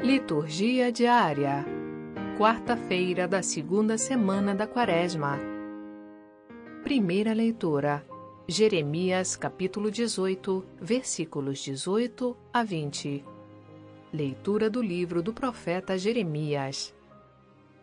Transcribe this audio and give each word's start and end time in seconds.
Liturgia 0.00 0.92
diária. 0.92 1.66
Quarta-feira 2.38 3.26
da 3.26 3.42
segunda 3.42 3.98
semana 3.98 4.54
da 4.54 4.64
Quaresma. 4.64 5.40
Primeira 6.84 7.32
leitura. 7.32 8.06
Jeremias, 8.46 9.34
capítulo 9.34 9.90
18, 9.90 10.64
versículos 10.80 11.58
18 11.58 12.36
a 12.52 12.62
20. 12.62 13.24
Leitura 14.12 14.70
do 14.70 14.80
livro 14.80 15.20
do 15.20 15.32
profeta 15.32 15.98
Jeremias. 15.98 16.94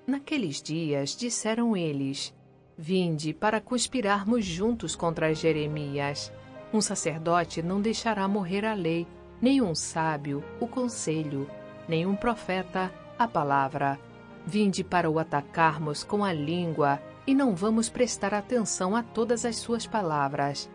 Naqueles 0.07 0.61
dias 0.61 1.18
disseram 1.18 1.75
eles: 1.75 2.34
Vinde 2.77 3.34
para 3.34 3.59
conspirarmos 3.59 4.45
juntos 4.45 4.95
contra 4.95 5.36
Jeremias. 5.36 6.32
Um 6.73 6.79
sacerdote 6.79 7.61
não 7.61 7.82
deixará 7.82 8.25
morrer 8.25 8.63
a 8.63 8.73
lei, 8.73 9.05
nem 9.41 9.61
um 9.61 9.75
sábio 9.75 10.41
o 10.61 10.68
conselho 10.68 11.45
nenhum 11.88 12.15
profeta 12.15 12.91
a 13.17 13.27
palavra. 13.27 13.99
Vinde 14.45 14.84
para 14.84 15.09
o 15.09 15.17
atacarmos 15.17 16.03
com 16.03 16.23
a 16.23 16.31
língua, 16.31 17.02
e 17.27 17.34
não 17.34 17.55
vamos 17.55 17.89
prestar 17.89 18.34
atenção 18.34 18.95
a 18.95 19.02
todas 19.02 19.45
as 19.45 19.55
suas 19.55 19.88
palavras. 19.88 20.70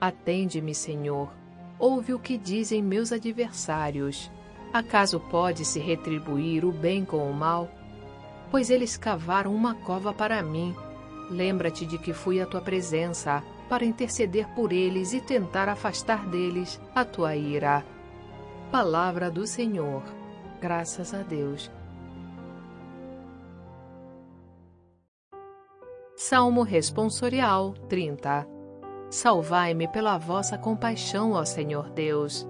Atende-me, 0.00 0.74
Senhor. 0.74 1.30
Ouve 1.78 2.12
o 2.12 2.18
que 2.18 2.36
dizem 2.36 2.82
meus 2.82 3.12
adversários. 3.12 4.30
Acaso 4.72 5.18
pode-se 5.18 5.78
retribuir 5.78 6.64
o 6.64 6.72
bem 6.72 7.04
com 7.04 7.30
o 7.30 7.32
mal? 7.32 7.70
Pois 8.50 8.68
eles 8.70 8.96
cavaram 8.96 9.54
uma 9.54 9.74
cova 9.74 10.12
para 10.12 10.42
mim. 10.42 10.74
Lembra-te 11.30 11.86
de 11.86 11.98
que 11.98 12.12
fui 12.12 12.40
à 12.40 12.46
tua 12.46 12.60
presença, 12.60 13.42
para 13.68 13.84
interceder 13.84 14.46
por 14.54 14.72
eles 14.72 15.12
e 15.12 15.20
tentar 15.20 15.68
afastar 15.68 16.26
deles 16.26 16.80
a 16.94 17.04
tua 17.04 17.34
ira. 17.34 17.84
Palavra 18.70 19.30
do 19.30 19.46
Senhor. 19.46 20.02
Graças 20.60 21.12
a 21.12 21.22
Deus. 21.22 21.70
Salmo 26.16 26.62
Responsorial 26.62 27.74
30 27.88 28.48
Salvai-me 29.10 29.86
pela 29.86 30.16
vossa 30.18 30.56
compaixão, 30.56 31.32
ó 31.32 31.44
Senhor 31.44 31.90
Deus. 31.90 32.48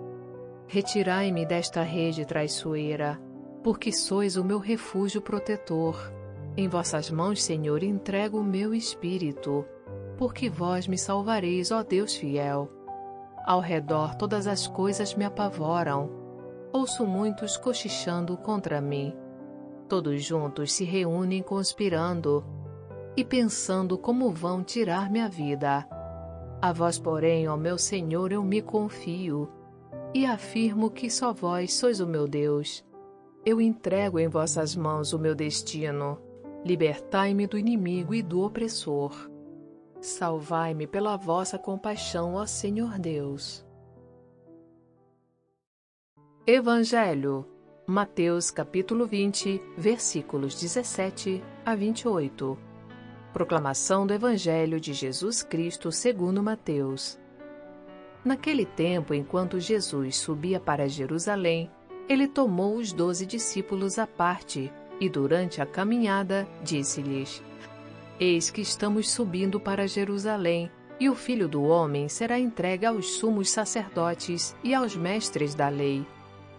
Retirai-me 0.69 1.45
desta 1.45 1.83
rede 1.83 2.25
traiçoeira, 2.25 3.21
porque 3.63 3.93
sois 3.93 4.37
o 4.37 4.45
meu 4.45 4.59
refúgio 4.59 5.21
protetor. 5.21 6.13
Em 6.57 6.69
vossas 6.69 7.11
mãos, 7.11 7.43
Senhor, 7.43 7.83
entrego 7.83 8.39
o 8.39 8.45
meu 8.45 8.73
espírito, 8.73 9.65
porque 10.17 10.49
vós 10.49 10.87
me 10.87 10.97
salvareis, 10.97 11.71
ó 11.71 11.83
Deus 11.83 12.15
fiel. 12.15 12.71
Ao 13.45 13.61
redor 13.61 14.15
todas 14.15 14.47
as 14.47 14.67
coisas 14.67 15.15
me 15.15 15.25
apavoram 15.25 16.26
ouço 16.77 17.07
muitos 17.07 17.57
cochichando 17.57 18.37
contra 18.37 18.81
mim. 18.83 19.15
Todos 19.89 20.23
juntos 20.23 20.73
se 20.73 20.85
reúnem 20.85 21.43
conspirando 21.43 22.45
e 23.17 23.25
pensando 23.25 23.97
como 23.97 24.31
vão 24.31 24.63
tirar 24.63 25.11
minha 25.11 25.29
vida. 25.29 25.89
A 26.61 26.73
vós, 26.73 26.99
porém, 26.99 27.49
ó 27.49 27.57
meu 27.57 27.79
Senhor, 27.79 28.31
eu 28.31 28.45
me 28.45 28.61
confio 28.61 29.51
e 30.13 30.27
afirmo 30.27 30.91
que 30.91 31.11
só 31.11 31.33
vós 31.33 31.73
sois 31.73 31.99
o 31.99 32.07
meu 32.07 32.29
Deus. 32.29 32.85
Eu 33.45 33.61
entrego 33.61 34.19
em 34.19 34.29
vossas 34.29 34.77
mãos 34.77 35.13
o 35.13 35.19
meu 35.19 35.35
destino. 35.35 36.19
Libertai-me 36.65 37.47
do 37.47 37.57
inimigo 37.57 38.15
e 38.15 38.23
do 38.23 38.43
opressor. 38.43 39.31
Salvai-me 40.01 40.87
pela 40.87 41.17
vossa 41.17 41.59
compaixão, 41.59 42.35
ó 42.35 42.45
Senhor 42.45 42.99
Deus. 42.99 43.66
Evangelho, 46.49 47.45
Mateus 47.89 48.53
capítulo 48.53 49.05
20, 49.05 49.61
versículos 49.77 50.55
17 50.55 51.43
a 51.65 51.75
28. 51.75 52.57
Proclamação 53.33 54.07
do 54.07 54.15
Evangelho 54.15 54.79
de 54.79 54.93
Jesus 54.93 55.43
Cristo 55.43 55.91
segundo 55.91 56.41
Mateus. 56.45 57.19
Naquele 58.25 58.65
tempo, 58.65 59.13
enquanto 59.13 59.59
Jesus 59.59 60.19
subia 60.19 60.61
para 60.61 60.89
Jerusalém, 60.89 61.69
ele 62.09 62.29
tomou 62.29 62.77
os 62.77 62.93
doze 62.93 63.27
discípulos 63.27 63.99
à 63.99 64.07
parte 64.07 64.73
e, 65.01 65.09
durante 65.09 65.61
a 65.61 65.67
caminhada, 65.67 66.47
disse-lhes: 66.63 67.43
Eis 68.21 68.51
que 68.51 68.61
estamos 68.61 69.11
subindo 69.11 69.59
para 69.59 69.89
Jerusalém, 69.89 70.71
e 71.01 71.11
o 71.11 71.15
filho 71.17 71.49
do 71.49 71.65
homem 71.65 72.09
será 72.09 72.39
entregue 72.39 72.87
aos 72.87 73.17
sumos 73.17 73.51
sacerdotes 73.51 74.55
e 74.63 74.73
aos 74.73 74.95
mestres 74.95 75.53
da 75.53 75.69
lei 75.69 76.07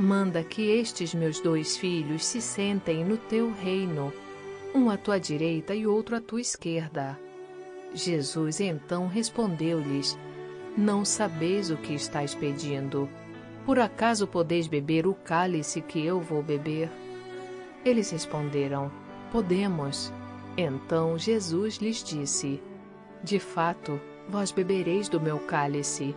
Manda 0.00 0.42
que 0.42 0.62
estes 0.70 1.12
meus 1.12 1.40
dois 1.40 1.76
filhos 1.76 2.24
se 2.24 2.40
sentem 2.40 3.04
no 3.04 3.18
teu 3.18 3.52
reino, 3.52 4.10
um 4.74 4.88
à 4.88 4.96
tua 4.96 5.20
direita 5.20 5.74
e 5.74 5.86
outro 5.86 6.16
à 6.16 6.20
tua 6.22 6.40
esquerda. 6.40 7.20
Jesus 7.92 8.62
então 8.62 9.06
respondeu-lhes: 9.06 10.18
Não 10.74 11.04
sabeis 11.04 11.70
o 11.70 11.76
que 11.76 11.92
estáis 11.92 12.34
pedindo. 12.34 13.10
Por 13.66 13.78
acaso 13.78 14.26
podeis 14.26 14.66
beber 14.66 15.06
o 15.06 15.12
cálice 15.12 15.82
que 15.82 16.02
eu 16.02 16.18
vou 16.18 16.42
beber? 16.42 16.90
Eles 17.84 18.10
responderam: 18.10 18.90
Podemos. 19.30 20.10
Então 20.56 21.18
Jesus 21.18 21.74
lhes 21.74 22.02
disse: 22.02 22.58
De 23.22 23.38
fato, 23.38 24.00
vós 24.30 24.50
bebereis 24.50 25.10
do 25.10 25.20
meu 25.20 25.38
cálice 25.40 26.16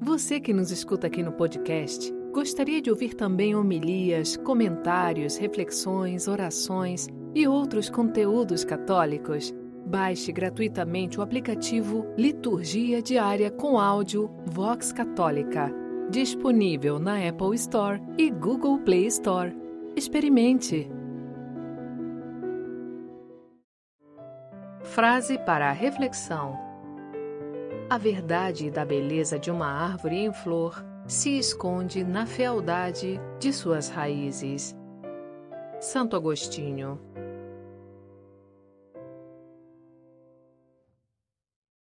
Você 0.00 0.38
que 0.38 0.52
nos 0.52 0.70
escuta 0.70 1.06
aqui 1.06 1.22
no 1.22 1.32
podcast, 1.32 2.12
gostaria 2.32 2.82
de 2.82 2.90
ouvir 2.90 3.14
também 3.14 3.54
homilias, 3.54 4.36
comentários, 4.36 5.36
reflexões, 5.36 6.28
orações 6.28 7.08
e 7.34 7.48
outros 7.48 7.88
conteúdos 7.88 8.64
católicos? 8.64 9.54
Baixe 9.86 10.32
gratuitamente 10.32 11.18
o 11.18 11.22
aplicativo 11.22 12.06
Liturgia 12.16 13.00
Diária 13.00 13.50
com 13.50 13.78
áudio 13.78 14.30
Vox 14.46 14.92
Católica, 14.92 15.72
disponível 16.10 16.98
na 16.98 17.26
Apple 17.26 17.54
Store 17.54 18.02
e 18.18 18.30
Google 18.30 18.78
Play 18.80 19.06
Store. 19.06 19.56
Experimente! 19.96 20.90
Frase 24.82 25.38
para 25.38 25.68
a 25.68 25.72
reflexão 25.72 26.65
a 27.88 27.98
verdade 27.98 28.70
da 28.70 28.84
beleza 28.84 29.38
de 29.38 29.50
uma 29.50 29.68
árvore 29.68 30.16
em 30.16 30.32
flor 30.32 30.84
se 31.06 31.38
esconde 31.38 32.02
na 32.02 32.26
fealdade 32.26 33.20
de 33.38 33.52
suas 33.52 33.88
raízes. 33.88 34.76
Santo 35.80 36.16
Agostinho 36.16 37.00